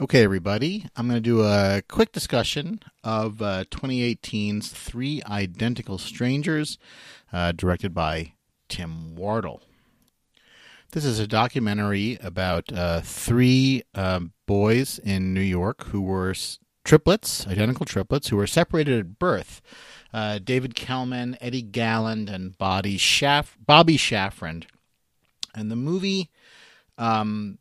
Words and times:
Okay, 0.00 0.22
everybody, 0.22 0.86
I'm 0.94 1.08
going 1.08 1.16
to 1.16 1.20
do 1.20 1.42
a 1.42 1.82
quick 1.88 2.12
discussion 2.12 2.78
of 3.02 3.42
uh, 3.42 3.64
2018's 3.64 4.68
Three 4.68 5.20
Identical 5.28 5.98
Strangers, 5.98 6.78
uh, 7.32 7.50
directed 7.50 7.94
by 7.94 8.34
Tim 8.68 9.16
Wardle. 9.16 9.60
This 10.92 11.04
is 11.04 11.18
a 11.18 11.26
documentary 11.26 12.16
about 12.22 12.72
uh, 12.72 13.00
three 13.00 13.82
um, 13.96 14.34
boys 14.46 15.00
in 15.00 15.34
New 15.34 15.40
York 15.40 15.86
who 15.86 16.02
were 16.02 16.32
triplets, 16.84 17.44
identical 17.48 17.84
triplets, 17.84 18.28
who 18.28 18.36
were 18.36 18.46
separated 18.46 19.00
at 19.00 19.18
birth. 19.18 19.60
Uh, 20.14 20.38
David 20.38 20.76
Kellman, 20.76 21.36
Eddie 21.40 21.60
Galland, 21.60 22.30
and 22.30 22.56
Bobby, 22.56 22.98
Schaff- 22.98 23.58
Bobby 23.66 23.98
Shafran. 23.98 24.64
And 25.56 25.72
the 25.72 25.76
movie 25.76 26.30
um, 26.96 27.58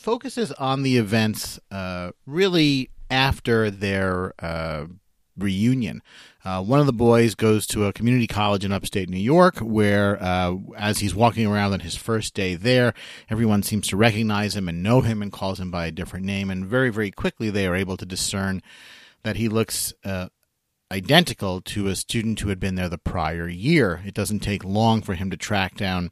focuses 0.00 0.50
on 0.52 0.82
the 0.82 0.96
events 0.96 1.60
uh, 1.70 2.10
really 2.26 2.90
after 3.10 3.70
their 3.70 4.32
uh, 4.38 4.86
reunion. 5.36 6.02
Uh, 6.42 6.62
one 6.62 6.80
of 6.80 6.86
the 6.86 6.92
boys 6.92 7.34
goes 7.34 7.66
to 7.66 7.84
a 7.84 7.92
community 7.92 8.26
college 8.26 8.64
in 8.64 8.72
upstate 8.72 9.10
New 9.10 9.18
York, 9.18 9.58
where, 9.58 10.20
uh, 10.22 10.54
as 10.76 10.98
he's 11.00 11.14
walking 11.14 11.46
around 11.46 11.74
on 11.74 11.80
his 11.80 11.96
first 11.96 12.34
day 12.34 12.54
there, 12.54 12.94
everyone 13.28 13.62
seems 13.62 13.86
to 13.88 13.96
recognize 13.96 14.56
him 14.56 14.68
and 14.68 14.82
know 14.82 15.02
him 15.02 15.20
and 15.20 15.32
calls 15.32 15.60
him 15.60 15.70
by 15.70 15.86
a 15.86 15.92
different 15.92 16.24
name. 16.24 16.48
And 16.50 16.64
very, 16.64 16.90
very 16.90 17.10
quickly, 17.10 17.50
they 17.50 17.66
are 17.66 17.76
able 17.76 17.98
to 17.98 18.06
discern 18.06 18.62
that 19.22 19.36
he 19.36 19.48
looks 19.48 19.92
uh, 20.02 20.28
identical 20.90 21.60
to 21.60 21.88
a 21.88 21.94
student 21.94 22.40
who 22.40 22.48
had 22.48 22.58
been 22.58 22.74
there 22.74 22.88
the 22.88 22.96
prior 22.98 23.48
year. 23.48 24.02
It 24.06 24.14
doesn't 24.14 24.40
take 24.40 24.64
long 24.64 25.02
for 25.02 25.14
him 25.14 25.30
to 25.30 25.36
track 25.36 25.76
down 25.76 26.10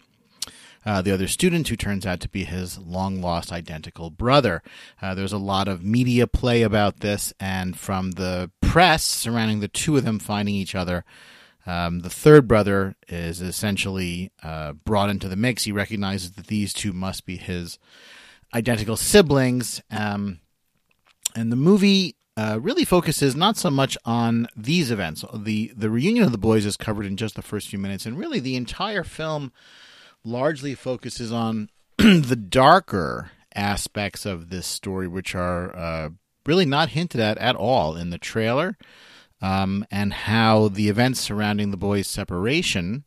uh, 0.89 1.03
the 1.03 1.13
other 1.13 1.29
student, 1.29 1.69
who 1.69 1.77
turns 1.77 2.07
out 2.07 2.19
to 2.19 2.31
be 2.31 2.45
his 2.45 2.79
long 2.79 3.21
lost 3.21 3.53
identical 3.53 4.09
brother. 4.09 4.63
Uh, 5.03 5.15
there's 5.15 5.35
a 5.35 5.39
lot 5.39 5.69
of 5.69 5.85
media 5.85 6.27
play 6.27 6.63
about 6.63 7.01
this, 7.01 7.35
and 7.39 7.79
from 7.79 8.13
the 8.13 8.51
press 8.63 9.05
surrounding 9.05 9.61
the 9.61 9.69
two 9.69 9.99
of 9.99 10.05
them 10.05 10.19
finding 10.19 10.55
each 10.55 10.75
other. 10.75 11.05
Um, 11.67 11.99
the 12.01 12.09
third 12.09 12.49
brother 12.49 12.97
is 13.07 13.43
essentially 13.43 14.33
uh, 14.43 14.73
brought 14.73 15.11
into 15.11 15.29
the 15.29 15.37
mix. 15.37 15.65
He 15.65 15.73
recognizes 15.73 16.33
that 16.33 16.47
these 16.47 16.73
two 16.73 16.95
must 16.95 17.27
be 17.27 17.37
his 17.37 17.79
identical 18.55 18.97
siblings. 18.97 19.83
Um, 19.91 20.41
and 21.37 21.53
the 21.53 21.57
movie 21.57 22.17
uh, 22.39 22.61
really 22.63 22.87
focuses 22.87 23.37
not 23.37 23.59
so 23.59 23.69
much 23.69 23.99
on 24.07 24.49
these 24.57 24.91
events. 24.91 25.23
The 25.35 25.71
the 25.77 25.91
reunion 25.91 26.25
of 26.25 26.33
the 26.33 26.39
boys 26.39 26.65
is 26.65 26.79
covered 26.79 27.05
in 27.05 27.19
just 27.19 27.35
the 27.35 27.43
first 27.43 27.69
few 27.69 27.79
minutes, 27.79 28.07
and 28.07 28.17
really 28.17 28.41
the 28.41 28.57
entire 28.57 29.05
film 29.05 29.53
largely 30.25 30.75
focuses 30.75 31.33
on 31.33 31.71
the 31.99 32.37
darker 32.37 33.31
aspects 33.55 34.25
of 34.27 34.51
this 34.51 34.67
story, 34.67 35.09
which 35.09 35.35
are 35.35 35.75
uh, 35.75 36.09
really 36.47 36.67
not 36.67 36.91
hinted 36.91 37.21
at 37.21 37.39
at 37.39 37.57
all 37.57 37.97
in 37.97 38.11
the 38.11 38.19
trailer, 38.19 38.77
um, 39.41 39.85
and 39.91 40.13
how 40.13 40.69
the 40.69 40.89
events 40.89 41.21
surrounding 41.21 41.71
the 41.71 41.77
boys' 41.77 42.09
separation 42.09 43.05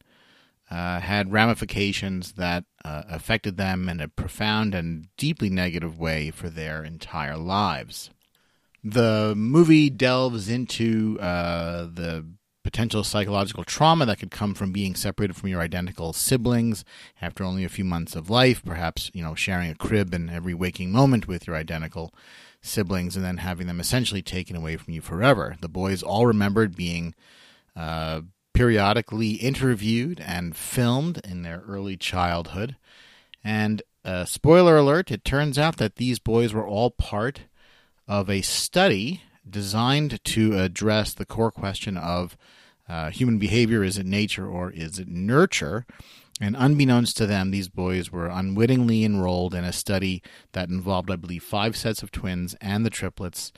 uh, 0.69 0.99
had 1.01 1.33
ramifications 1.33 2.33
that 2.33 2.63
uh, 2.85 3.03
affected 3.09 3.57
them 3.57 3.89
in 3.89 3.99
a 3.99 4.07
profound 4.07 4.73
and 4.73 5.07
deeply 5.17 5.49
negative 5.49 5.99
way 5.99 6.31
for 6.31 6.49
their 6.49 6.83
entire 6.83 7.37
lives. 7.37 8.09
The 8.83 9.33
movie 9.35 9.89
delves 9.89 10.49
into 10.49 11.19
uh, 11.19 11.83
the 11.83 12.25
potential 12.63 13.03
psychological 13.03 13.63
trauma 13.63 14.05
that 14.05 14.19
could 14.19 14.31
come 14.31 14.53
from 14.53 14.71
being 14.71 14.95
separated 14.95 15.35
from 15.35 15.49
your 15.49 15.61
identical 15.61 16.13
siblings 16.13 16.85
after 17.21 17.43
only 17.43 17.63
a 17.63 17.69
few 17.69 17.83
months 17.83 18.15
of 18.15 18.29
life, 18.29 18.63
perhaps, 18.63 19.09
you 19.13 19.23
know, 19.23 19.35
sharing 19.35 19.69
a 19.69 19.75
crib 19.75 20.13
and 20.13 20.29
every 20.29 20.53
waking 20.53 20.91
moment 20.91 21.27
with 21.27 21.47
your 21.47 21.55
identical 21.55 22.13
siblings 22.61 23.15
and 23.15 23.25
then 23.25 23.37
having 23.37 23.67
them 23.67 23.79
essentially 23.79 24.21
taken 24.21 24.55
away 24.55 24.77
from 24.77 24.93
you 24.93 25.01
forever. 25.01 25.55
The 25.59 25.69
boys 25.69 26.03
all 26.03 26.27
remembered 26.27 26.75
being 26.75 27.15
uh, 27.75 28.21
periodically 28.53 29.31
interviewed 29.33 30.19
and 30.19 30.55
filmed 30.55 31.21
in 31.23 31.41
their 31.41 31.63
early 31.67 31.97
childhood. 31.97 32.75
And 33.43 33.81
uh, 34.05 34.25
spoiler 34.25 34.77
alert, 34.77 35.11
it 35.11 35.25
turns 35.25 35.57
out 35.57 35.77
that 35.77 35.95
these 35.95 36.19
boys 36.19 36.53
were 36.53 36.67
all 36.67 36.91
part 36.91 37.41
of 38.07 38.29
a 38.29 38.41
study 38.41 39.23
designed 39.49 40.23
to 40.23 40.59
address 40.59 41.13
the 41.13 41.25
core 41.25 41.51
question 41.51 41.97
of 41.97 42.37
uh, 42.87 43.09
human 43.09 43.37
behavior 43.37 43.83
is 43.83 43.97
it 43.97 44.05
nature 44.05 44.47
or 44.47 44.71
is 44.71 44.99
it 44.99 45.07
nurture? 45.07 45.85
And 46.41 46.55
unbeknownst 46.57 47.17
to 47.17 47.27
them, 47.27 47.51
these 47.51 47.69
boys 47.69 48.11
were 48.11 48.27
unwittingly 48.27 49.03
enrolled 49.03 49.53
in 49.53 49.63
a 49.63 49.71
study 49.71 50.23
that 50.53 50.69
involved, 50.69 51.11
I 51.11 51.15
believe, 51.15 51.43
five 51.43 51.77
sets 51.77 52.01
of 52.01 52.11
twins 52.11 52.55
and 52.59 52.83
the 52.83 52.89
triplets. 52.89 53.53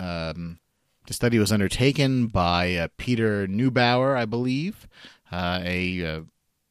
Um, 0.00 0.58
the 1.06 1.12
study 1.12 1.38
was 1.38 1.52
undertaken 1.52 2.28
by 2.28 2.74
uh, 2.76 2.88
Peter 2.96 3.46
Neubauer, 3.46 4.16
I 4.16 4.24
believe, 4.24 4.88
uh, 5.30 5.60
a 5.62 6.04
uh, 6.04 6.20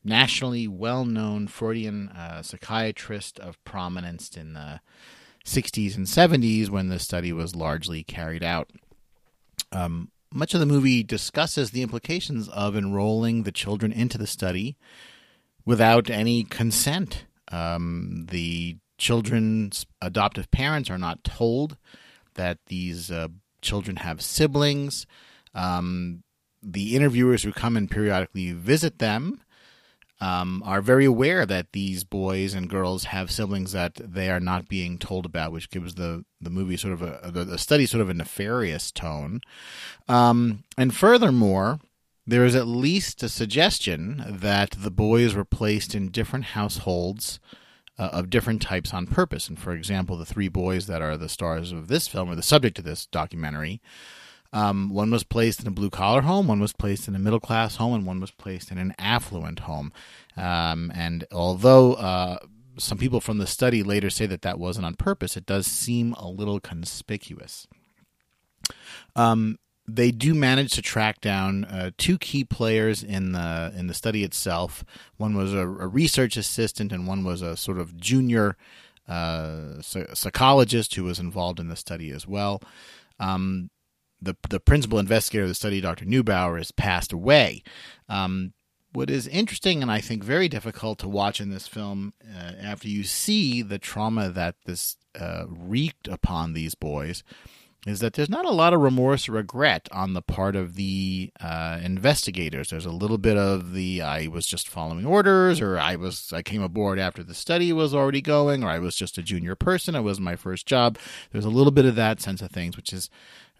nationally 0.03 0.67
well 0.67 1.05
known 1.05 1.47
Freudian 1.47 2.09
uh, 2.09 2.41
psychiatrist 2.41 3.39
of 3.39 3.63
prominence 3.63 4.35
in 4.35 4.53
the 4.53 4.81
60s 5.46 5.96
and 5.96 6.06
70s 6.06 6.69
when 6.69 6.90
the 6.90 7.00
study 7.00 7.34
was 7.34 7.56
largely 7.56 8.03
carried 8.03 8.44
out. 8.44 8.69
Um, 9.72 10.12
much 10.34 10.53
of 10.53 10.59
the 10.59 10.66
movie 10.66 11.03
discusses 11.03 11.72
the 11.72 11.81
implications 11.81 12.47
of 12.50 12.75
enrolling 12.75 13.44
the 13.44 13.51
children 13.51 13.91
into 13.91 14.18
the 14.18 14.28
study 14.28 14.78
without 15.66 16.09
any 16.09 16.44
consent. 16.44 17.25
Um, 17.51 18.28
the 18.30 18.78
children's 18.97 19.85
adoptive 20.01 20.50
parents 20.51 20.90
are 20.90 20.97
not 20.97 21.24
told 21.24 21.78
that 22.35 22.59
these 22.68 23.12
uh, 23.12 23.28
children 23.62 23.97
have 23.97 24.22
siblings. 24.22 25.06
Um, 25.53 26.24
the 26.63 26.96
interviewers 26.96 27.44
who 27.44 27.51
come 27.51 27.75
and 27.75 27.90
periodically 27.90 28.51
visit 28.51 29.00
them 29.00 29.41
um, 30.21 30.61
are 30.65 30.81
very 30.81 31.05
aware 31.05 31.45
that 31.47 31.73
these 31.73 32.03
boys 32.03 32.53
and 32.53 32.69
girls 32.69 33.05
have 33.05 33.31
siblings 33.31 33.71
that 33.71 33.95
they 33.95 34.29
are 34.29 34.39
not 34.39 34.69
being 34.69 34.99
told 34.99 35.25
about, 35.25 35.51
which 35.51 35.71
gives 35.71 35.95
the, 35.95 36.23
the 36.39 36.51
movie 36.51 36.77
sort 36.77 36.93
of 36.93 37.01
a, 37.01 37.31
the, 37.31 37.43
the 37.43 37.57
study 37.57 37.87
sort 37.87 38.01
of 38.01 38.09
a 38.09 38.13
nefarious 38.13 38.91
tone. 38.91 39.41
Um, 40.07 40.63
and 40.77 40.95
furthermore, 40.95 41.79
there 42.27 42.45
is 42.45 42.55
at 42.55 42.67
least 42.67 43.23
a 43.23 43.29
suggestion 43.29 44.23
that 44.27 44.75
the 44.77 44.91
boys 44.91 45.33
were 45.33 45.43
placed 45.43 45.95
in 45.95 46.11
different 46.11 46.45
households 46.45 47.39
uh, 47.97 48.09
of 48.13 48.29
different 48.29 48.61
types 48.61 48.93
on 48.93 49.07
purpose. 49.07 49.49
And 49.49 49.57
for 49.57 49.73
example, 49.73 50.17
the 50.17 50.25
three 50.25 50.49
boys 50.49 50.85
that 50.85 51.01
are 51.01 51.17
the 51.17 51.29
stars 51.29 51.71
of 51.71 51.88
this 51.88 52.07
film 52.07 52.29
or 52.29 52.35
the 52.35 52.43
subject 52.43 52.77
of 52.77 52.85
this 52.85 53.07
documentary 53.07 53.81
um, 54.53 54.89
one 54.89 55.12
was 55.12 55.23
placed 55.23 55.62
in 55.62 55.67
a 55.67 55.72
blue 55.72 55.89
collar 55.89 56.22
home, 56.22 56.47
one 56.47 56.59
was 56.59 56.73
placed 56.73 57.07
in 57.07 57.16
a 57.16 57.19
middle 57.19 57.39
class 57.39 57.78
home, 57.78 57.94
and 57.94 58.06
one 58.06 58.19
was 58.19 58.31
placed 58.31 58.72
in 58.72 58.78
an 58.78 58.94
affluent 59.00 59.62
home. 59.62 59.94
Um, 60.35 60.91
and 60.94 61.25
although 61.31 61.94
uh, 61.94 62.38
some 62.78 62.97
people 62.97 63.22
from 63.22 63.38
the 63.38 63.47
study 63.47 63.84
later 63.84 64.09
say 64.09 64.25
that 64.25 64.41
that 64.41 64.59
wasn't 64.59 64.85
on 64.85 64.95
purpose, 64.95 65.38
it 65.38 65.45
does 65.45 65.67
seem 65.67 66.13
a 66.13 66.28
little 66.28 66.59
conspicuous. 66.59 67.67
Um, 69.16 69.57
they 69.88 70.12
do 70.12 70.34
manage 70.34 70.73
to 70.73 70.81
track 70.81 71.22
down 71.22 71.66
uh, 71.66 71.91
two 71.97 72.18
key 72.18 72.44
players 72.44 73.03
in 73.03 73.31
the 73.31 73.73
in 73.75 73.88
the 73.88 73.94
study 73.94 74.23
itself. 74.23 74.85
One 75.18 75.35
was 75.35 75.53
a, 75.53 75.62
a 75.62 75.88
research 75.88 76.38
assistant, 76.38 76.91
and 76.91 77.07
one 77.07 77.23
was 77.23 77.41
a 77.41 77.57
sort 77.57 77.78
of 77.78 77.97
junior 77.97 78.57
uh, 79.07 79.81
psychologist 79.81 80.95
who 80.95 81.03
was 81.03 81.19
involved 81.19 81.59
in 81.59 81.68
the 81.68 81.75
study 81.75 82.12
as 82.12 82.27
well. 82.27 82.62
Um, 83.19 83.69
the 84.21 84.35
the 84.50 84.59
principal 84.59 85.00
investigator 85.00 85.44
of 85.44 85.50
the 85.50 85.56
study, 85.56 85.81
Dr. 85.81 86.06
Neubauer, 86.06 86.57
has 86.57 86.71
passed 86.71 87.12
away. 87.12 87.63
Um, 88.07 88.53
what 88.94 89.09
is 89.09 89.27
interesting 89.27 89.81
and 89.81 89.89
I 89.89 90.01
think 90.01 90.23
very 90.23 90.50
difficult 90.50 91.00
to 91.00 91.07
watch 91.07 91.39
in 91.39 91.50
this 91.50 91.68
film, 91.68 92.13
uh, 92.29 92.51
after 92.62 92.89
you 92.89 93.03
see 93.03 93.62
the 93.62 93.79
trauma 93.79 94.29
that 94.29 94.56
this 94.65 94.97
uh, 95.19 95.45
wreaked 95.47 96.07
upon 96.07 96.53
these 96.53 96.75
boys, 96.75 97.23
is 97.88 98.00
that 98.00 98.13
there's 98.13 98.30
not 98.30 98.45
a 98.45 98.51
lot 98.51 98.74
of 98.74 98.81
remorse 98.81 99.28
or 99.28 99.33
regret 99.33 99.89
on 99.92 100.13
the 100.13 100.22
part 100.22 100.56
of 100.56 100.75
the 100.75 101.31
uh, 101.39 101.80
investigators. 101.81 102.69
There's 102.69 102.86
a 102.86 102.92
little 102.92 103.18
bit 103.18 103.38
of 103.38 103.74
the 103.74 104.01
I 104.04 104.28
was 104.28 104.45
just 104.45 104.69
following 104.69 105.06
orders, 105.06 105.60
or 105.60 105.80
I 105.80 105.95
was 105.95 106.31
I 106.31 106.44
came 106.44 106.62
aboard 106.62 107.00
after 107.00 107.24
the 107.24 107.33
study 107.33 107.74
was 107.74 107.95
already 107.95 108.22
going, 108.22 108.63
or 108.63 108.69
I 108.69 108.80
was 108.80 108.95
just 108.95 109.18
a 109.18 109.24
junior 109.24 109.56
person. 109.56 109.95
It 109.95 110.01
was 110.01 110.19
my 110.19 110.36
first 110.36 110.68
job. 110.68 111.00
There's 111.31 111.45
a 111.45 111.50
little 111.50 111.72
bit 111.72 111.86
of 111.86 111.95
that 111.95 112.22
sense 112.22 112.42
of 112.42 112.51
things, 112.51 112.78
which 112.78 112.94
is 112.94 113.10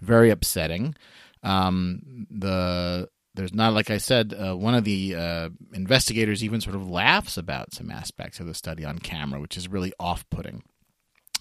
very 0.01 0.29
upsetting. 0.29 0.95
Um, 1.41 2.27
the 2.29 3.09
there's 3.33 3.53
not 3.53 3.74
like 3.74 3.89
I 3.89 3.97
said, 3.97 4.33
uh, 4.33 4.56
one 4.56 4.75
of 4.75 4.83
the 4.83 5.15
uh, 5.15 5.50
investigators 5.74 6.44
even 6.44 6.62
sort 6.62 6.75
of 6.75 6.88
laughs 6.88 7.38
about 7.38 7.74
some 7.74 7.89
aspects 7.89 8.39
of 8.39 8.45
the 8.45 8.53
study 8.53 8.85
on 8.85 9.00
camera, 9.00 9.39
which 9.39 9.57
is 9.57 9.67
really 9.67 9.94
off-putting. 10.00 10.63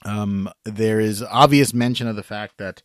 Um, 0.05 0.51
there 0.65 1.01
is 1.01 1.23
obvious 1.23 1.75
mention 1.75 2.07
of 2.07 2.17
the 2.17 2.23
fact 2.23 2.59
that 2.59 2.83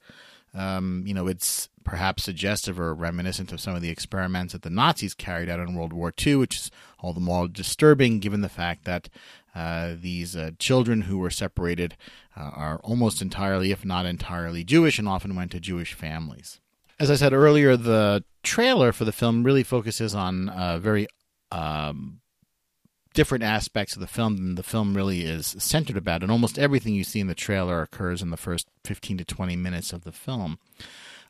um, 0.54 1.04
you 1.06 1.14
know 1.14 1.28
it's 1.28 1.70
perhaps 1.84 2.24
suggestive 2.24 2.80
or 2.80 2.94
reminiscent 2.94 3.52
of 3.52 3.62
some 3.62 3.76
of 3.76 3.82
the 3.82 3.90
experiments 3.90 4.54
that 4.54 4.64
the 4.64 4.70
Nazis 4.70 5.14
carried 5.14 5.50
out 5.50 5.60
in 5.60 5.76
World 5.76 5.94
War 5.94 6.12
II, 6.26 6.38
which 6.38 6.56
is 6.58 6.72
all 7.00 7.14
the 7.14 7.20
more 7.20 7.48
disturbing 7.48 8.20
given 8.20 8.42
the 8.42 8.50
fact 8.50 8.86
that 8.86 9.10
Uh, 9.56 9.96
these 10.02 10.36
uh, 10.36 10.52
children 10.60 11.04
who 11.04 11.18
were 11.18 11.32
separated 11.32 11.96
uh, 12.36 12.52
are 12.54 12.78
almost 12.84 13.22
entirely, 13.22 13.72
if 13.72 13.86
not 13.86 14.06
entirely, 14.06 14.66
Jewish 14.66 15.00
and 15.00 15.08
often 15.08 15.34
went 15.34 15.52
to 15.52 15.62
Jewish 15.62 15.94
families. 15.94 16.60
As 17.00 17.10
I 17.10 17.16
said 17.16 17.32
earlier, 17.32 17.78
the 17.78 18.26
trailer 18.44 18.92
for 18.92 19.06
the 19.06 19.14
film 19.14 19.46
really 19.46 19.64
focuses 19.64 20.14
on 20.14 20.52
very 20.82 21.08
um, 21.52 22.20
different 23.16 23.44
aspects 23.44 23.96
of 23.96 24.02
the 24.02 24.08
film 24.08 24.38
than 24.38 24.56
the 24.56 24.64
film 24.64 24.96
really 24.96 25.24
is 25.24 25.56
centered 25.58 25.98
about. 25.98 26.22
And 26.22 26.32
almost 26.32 26.60
everything 26.60 26.94
you 26.94 27.04
see 27.04 27.20
in 27.20 27.28
the 27.28 27.34
trailer 27.34 27.82
occurs 27.82 28.22
in 28.22 28.30
the 28.30 28.38
first 28.38 28.68
15 28.84 29.18
to 29.18 29.26
20 29.26 29.56
minutes 29.56 29.92
of 29.92 30.04
the 30.04 30.12
film. 30.12 30.60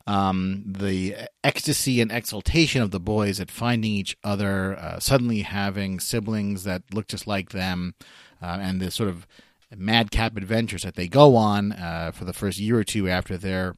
Um, 0.06 0.62
the 0.66 1.16
ecstasy 1.42 2.00
and 2.00 2.12
exultation 2.12 2.82
of 2.82 2.90
the 2.90 3.00
boys 3.00 3.40
at 3.40 3.50
finding 3.50 3.90
each 3.90 4.16
other, 4.22 4.76
uh, 4.78 5.00
suddenly 5.00 5.42
having 5.42 5.98
siblings 5.98 6.64
that 6.64 6.82
look 6.92 7.08
just 7.08 7.26
like 7.26 7.50
them, 7.50 7.94
uh, 8.40 8.58
and 8.60 8.80
the 8.80 8.90
sort 8.90 9.08
of 9.08 9.26
madcap 9.74 10.36
adventures 10.36 10.82
that 10.82 10.94
they 10.94 11.08
go 11.08 11.34
on 11.34 11.72
uh, 11.72 12.12
for 12.14 12.24
the 12.24 12.32
first 12.32 12.58
year 12.58 12.78
or 12.78 12.84
two 12.84 13.08
after 13.08 13.36
their 13.36 13.74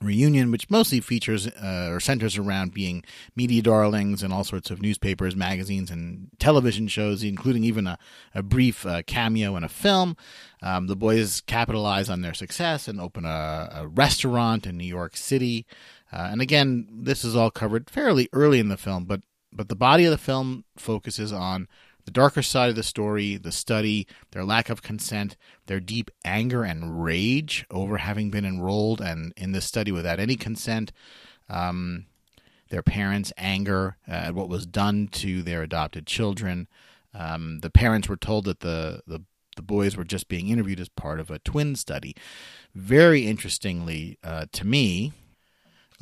reunion, 0.00 0.50
which 0.50 0.70
mostly 0.70 1.00
features 1.00 1.46
uh, 1.46 1.88
or 1.90 2.00
centers 2.00 2.36
around 2.36 2.74
being 2.74 3.04
media 3.36 3.62
darlings 3.62 4.22
and 4.22 4.32
all 4.32 4.44
sorts 4.44 4.70
of 4.70 4.82
newspapers, 4.82 5.36
magazines, 5.36 5.90
and 5.90 6.28
television 6.38 6.88
shows, 6.88 7.22
including 7.22 7.64
even 7.64 7.86
a, 7.86 7.98
a 8.34 8.42
brief 8.42 8.84
uh, 8.86 9.02
cameo 9.06 9.56
in 9.56 9.64
a 9.64 9.68
film. 9.68 10.16
Um, 10.62 10.86
the 10.86 10.96
boys 10.96 11.40
capitalize 11.42 12.08
on 12.08 12.22
their 12.22 12.34
success 12.34 12.88
and 12.88 13.00
open 13.00 13.24
a, 13.24 13.70
a 13.72 13.86
restaurant 13.86 14.66
in 14.66 14.76
New 14.76 14.84
York 14.84 15.16
City. 15.16 15.66
Uh, 16.12 16.28
and 16.30 16.40
again, 16.40 16.88
this 16.90 17.24
is 17.24 17.34
all 17.34 17.50
covered 17.50 17.90
fairly 17.90 18.28
early 18.32 18.60
in 18.60 18.68
the 18.68 18.76
film, 18.76 19.04
but 19.04 19.22
but 19.56 19.68
the 19.68 19.76
body 19.76 20.04
of 20.04 20.10
the 20.10 20.18
film 20.18 20.64
focuses 20.76 21.32
on 21.32 21.68
the 22.04 22.10
darker 22.10 22.42
side 22.42 22.70
of 22.70 22.76
the 22.76 22.82
story, 22.82 23.36
the 23.36 23.52
study, 23.52 24.06
their 24.32 24.44
lack 24.44 24.68
of 24.68 24.82
consent, 24.82 25.36
their 25.66 25.80
deep 25.80 26.10
anger 26.24 26.62
and 26.62 27.02
rage 27.02 27.64
over 27.70 27.98
having 27.98 28.30
been 28.30 28.44
enrolled 28.44 29.00
and 29.00 29.32
in 29.36 29.52
this 29.52 29.64
study 29.64 29.90
without 29.90 30.20
any 30.20 30.36
consent, 30.36 30.92
um, 31.48 32.06
their 32.70 32.82
parents' 32.82 33.32
anger 33.36 33.96
at 34.06 34.34
what 34.34 34.48
was 34.48 34.66
done 34.66 35.08
to 35.08 35.42
their 35.42 35.62
adopted 35.62 36.06
children. 36.06 36.68
Um, 37.14 37.60
the 37.60 37.70
parents 37.70 38.08
were 38.08 38.16
told 38.16 38.44
that 38.46 38.60
the, 38.60 39.02
the 39.06 39.22
the 39.56 39.62
boys 39.62 39.96
were 39.96 40.04
just 40.04 40.28
being 40.28 40.48
interviewed 40.48 40.80
as 40.80 40.88
part 40.88 41.20
of 41.20 41.30
a 41.30 41.38
twin 41.38 41.76
study. 41.76 42.16
Very 42.74 43.26
interestingly 43.26 44.18
uh, 44.24 44.46
to 44.52 44.66
me, 44.66 45.12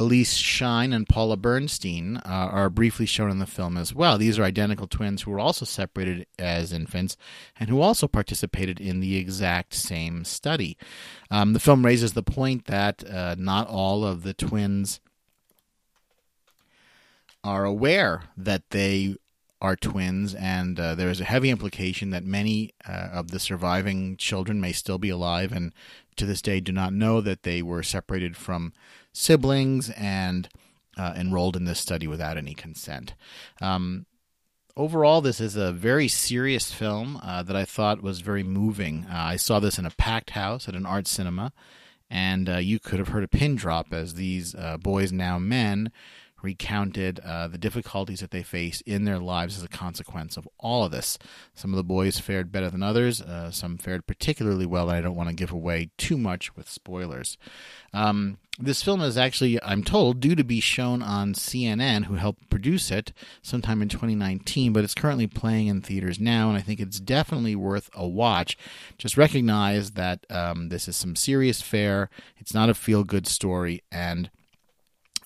Elyse 0.02 0.36
Schein 0.36 0.92
and 0.92 1.08
Paula 1.08 1.36
Bernstein 1.36 2.16
uh, 2.18 2.20
are 2.24 2.68
briefly 2.68 3.06
shown 3.06 3.30
in 3.30 3.38
the 3.38 3.46
film 3.46 3.76
as 3.76 3.94
well. 3.94 4.18
These 4.18 4.38
are 4.38 4.44
identical 4.44 4.86
twins 4.86 5.22
who 5.22 5.30
were 5.30 5.40
also 5.40 5.64
separated 5.64 6.26
as 6.38 6.72
infants 6.72 7.16
and 7.58 7.70
who 7.70 7.80
also 7.80 8.08
participated 8.08 8.80
in 8.80 9.00
the 9.00 9.16
exact 9.16 9.74
same 9.74 10.24
study. 10.24 10.76
Um, 11.30 11.52
the 11.52 11.60
film 11.60 11.86
raises 11.86 12.12
the 12.12 12.22
point 12.22 12.66
that 12.66 13.08
uh, 13.08 13.36
not 13.38 13.68
all 13.68 14.04
of 14.04 14.22
the 14.22 14.34
twins 14.34 15.00
are 17.44 17.64
aware 17.64 18.24
that 18.36 18.70
they 18.70 19.16
are 19.62 19.76
twins, 19.76 20.34
and 20.34 20.78
uh, 20.78 20.96
there 20.96 21.08
is 21.08 21.20
a 21.20 21.24
heavy 21.24 21.48
implication 21.48 22.10
that 22.10 22.24
many 22.24 22.72
uh, 22.86 23.08
of 23.12 23.30
the 23.30 23.38
surviving 23.38 24.16
children 24.16 24.60
may 24.60 24.72
still 24.72 24.98
be 24.98 25.08
alive 25.08 25.52
and 25.52 25.72
to 26.16 26.26
this 26.26 26.42
day 26.42 26.60
do 26.60 26.72
not 26.72 26.92
know 26.92 27.20
that 27.20 27.44
they 27.44 27.62
were 27.62 27.82
separated 27.82 28.36
from 28.36 28.72
siblings 29.12 29.88
and 29.90 30.48
uh, 30.98 31.14
enrolled 31.16 31.56
in 31.56 31.64
this 31.64 31.78
study 31.78 32.08
without 32.08 32.36
any 32.36 32.54
consent. 32.54 33.14
Um, 33.60 34.04
overall, 34.76 35.20
this 35.20 35.40
is 35.40 35.54
a 35.54 35.72
very 35.72 36.08
serious 36.08 36.72
film 36.72 37.20
uh, 37.22 37.44
that 37.44 37.56
I 37.56 37.64
thought 37.64 38.02
was 38.02 38.20
very 38.20 38.42
moving. 38.42 39.06
Uh, 39.08 39.14
I 39.16 39.36
saw 39.36 39.60
this 39.60 39.78
in 39.78 39.86
a 39.86 39.90
packed 39.90 40.30
house 40.30 40.68
at 40.68 40.74
an 40.74 40.84
art 40.84 41.06
cinema, 41.06 41.52
and 42.10 42.48
uh, 42.48 42.56
you 42.56 42.80
could 42.80 42.98
have 42.98 43.08
heard 43.08 43.24
a 43.24 43.28
pin 43.28 43.54
drop 43.54 43.92
as 43.92 44.14
these 44.14 44.56
boys, 44.80 45.12
now 45.12 45.38
men, 45.38 45.92
recounted 46.42 47.20
uh, 47.20 47.48
the 47.48 47.58
difficulties 47.58 48.20
that 48.20 48.30
they 48.30 48.42
face 48.42 48.80
in 48.82 49.04
their 49.04 49.18
lives 49.18 49.56
as 49.56 49.64
a 49.64 49.68
consequence 49.68 50.36
of 50.36 50.48
all 50.58 50.84
of 50.84 50.92
this. 50.92 51.18
Some 51.54 51.72
of 51.72 51.76
the 51.76 51.84
boys 51.84 52.18
fared 52.18 52.52
better 52.52 52.70
than 52.70 52.82
others, 52.82 53.20
uh, 53.20 53.50
some 53.50 53.78
fared 53.78 54.06
particularly 54.06 54.66
well, 54.66 54.88
and 54.88 54.98
I 54.98 55.00
don't 55.00 55.16
want 55.16 55.28
to 55.28 55.34
give 55.34 55.52
away 55.52 55.90
too 55.98 56.18
much 56.18 56.54
with 56.56 56.68
spoilers. 56.68 57.36
Um, 57.92 58.38
this 58.58 58.82
film 58.82 59.00
is 59.00 59.16
actually, 59.16 59.62
I'm 59.62 59.82
told, 59.82 60.20
due 60.20 60.36
to 60.36 60.44
be 60.44 60.60
shown 60.60 61.02
on 61.02 61.32
CNN, 61.32 62.04
who 62.04 62.14
helped 62.14 62.50
produce 62.50 62.90
it 62.90 63.12
sometime 63.40 63.80
in 63.80 63.88
2019, 63.88 64.72
but 64.72 64.84
it's 64.84 64.94
currently 64.94 65.26
playing 65.26 65.68
in 65.68 65.80
theaters 65.80 66.20
now, 66.20 66.48
and 66.48 66.58
I 66.58 66.60
think 66.60 66.78
it's 66.78 67.00
definitely 67.00 67.56
worth 67.56 67.88
a 67.94 68.06
watch. 68.06 68.58
Just 68.98 69.16
recognize 69.16 69.92
that 69.92 70.26
um, 70.28 70.68
this 70.68 70.86
is 70.86 70.96
some 70.96 71.16
serious 71.16 71.62
fare, 71.62 72.10
it's 72.36 72.52
not 72.52 72.68
a 72.68 72.74
feel 72.74 73.04
good 73.04 73.26
story, 73.26 73.82
and 73.90 74.30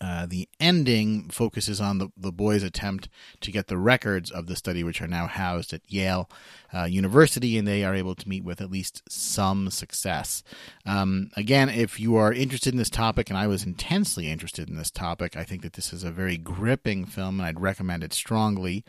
uh, 0.01 0.27
the 0.27 0.49
ending 0.61 1.29
focuses 1.31 1.81
on 1.81 1.99
the, 1.99 2.09
the 2.17 2.33
boys' 2.33 2.63
attempt 2.63 3.09
to 3.41 3.51
get 3.51 3.69
the 3.69 3.79
records 3.79 4.31
of 4.31 4.47
the 4.47 4.57
study, 4.57 4.85
which 4.85 5.01
are 5.01 5.07
now 5.07 5.27
housed 5.27 5.73
at 5.73 5.81
Yale 5.89 6.29
uh, 6.75 6.85
University, 6.85 7.57
and 7.57 7.67
they 7.67 7.85
are 7.85 7.95
able 7.95 8.15
to 8.15 8.29
meet 8.29 8.45
with 8.45 8.61
at 8.61 8.71
least 8.71 9.03
some 9.09 9.71
success. 9.71 10.43
Um, 10.85 11.31
again, 11.37 11.69
if 11.69 11.99
you 11.99 12.17
are 12.17 12.33
interested 12.33 12.75
in 12.75 12.79
this 12.79 12.91
topic, 12.91 13.31
and 13.31 13.39
I 13.39 13.47
was 13.47 13.65
intensely 13.65 14.29
interested 14.31 14.69
in 14.69 14.77
this 14.77 14.91
topic, 14.91 15.37
I 15.37 15.45
think 15.45 15.63
that 15.63 15.75
this 15.75 15.93
is 15.93 16.05
a 16.05 16.11
very 16.11 16.37
gripping 16.37 17.05
film, 17.07 17.41
and 17.41 17.49
I'd 17.49 17.61
recommend 17.61 18.05
it 18.05 18.13
strongly. 18.13 18.85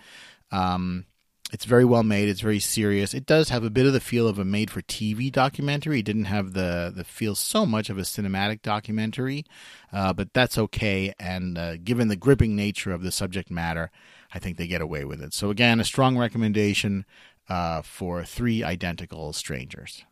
Um, 0.52 1.06
it's 1.54 1.66
very 1.66 1.86
well 1.86 2.04
made. 2.04 2.28
It's 2.28 2.42
very 2.42 2.60
serious. 2.60 3.14
It 3.14 3.26
does 3.26 3.50
have 3.50 3.64
a 3.64 3.70
bit 3.70 3.86
of 3.86 3.94
the 3.94 4.02
feel 4.02 4.28
of 4.28 4.38
a 4.38 4.44
made-for-TV 4.44 5.32
documentary. 5.32 6.00
It 6.00 6.06
didn't 6.06 6.26
have 6.26 6.54
the 6.54 6.92
the 6.94 7.06
feel 7.06 7.36
so 7.36 7.66
much 7.66 7.90
of 7.90 7.98
a 7.98 8.02
cinematic 8.02 8.62
documentary, 8.62 9.46
uh, 9.94 10.12
but 10.14 10.34
that's 10.34 10.58
okay. 10.58 11.14
And 11.20 11.58
uh, 11.58 11.78
given 11.78 12.10
the 12.10 12.18
gripping 12.18 12.56
nature 12.56 12.92
of 12.92 13.02
the 13.02 13.12
subject 13.12 13.50
matter, 13.50 13.92
I 14.34 14.40
think 14.40 14.58
they 14.58 14.68
get 14.68 14.82
away 14.82 15.06
with 15.06 15.22
it. 15.22 15.34
So 15.34 15.50
again, 15.50 15.80
a 15.80 15.86
strong 15.86 16.18
recommendation 16.18 17.06
uh, 17.48 17.82
for 17.82 18.26
Three 18.26 18.64
Identical 18.64 19.32
Strangers. 19.32 20.04